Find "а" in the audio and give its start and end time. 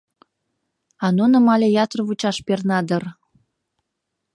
1.05-1.07